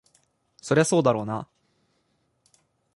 [0.59, 1.47] そりゃそうだろうな。